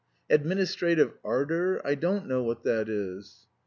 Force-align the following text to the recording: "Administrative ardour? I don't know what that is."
"Administrative 0.31 1.13
ardour? 1.23 1.79
I 1.85 1.93
don't 1.93 2.25
know 2.25 2.41
what 2.41 2.63
that 2.63 2.89
is." 2.89 3.45